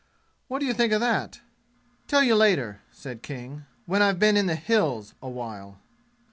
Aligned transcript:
What 0.47 0.61
d'you 0.61 0.73
think 0.73 0.91
of 0.93 0.99
that?" 1.01 1.41
"Tell 2.07 2.23
you 2.23 2.33
later," 2.33 2.81
said 2.89 3.21
King, 3.21 3.65
"when 3.85 4.01
I've 4.01 4.17
been 4.17 4.35
in 4.35 4.47
the 4.47 4.55
'Hills' 4.55 5.13
a 5.21 5.29
while." 5.29 5.77